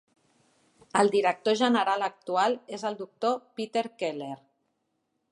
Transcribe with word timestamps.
El 1.01 1.11
director 1.15 1.57
general 1.59 2.05
actual 2.07 2.57
és 2.77 2.85
el 2.91 2.97
Doctor 3.01 3.35
Peter 3.59 3.83
Keller. 4.01 4.33